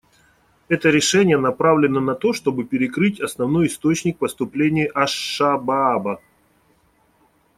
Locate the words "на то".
1.99-2.33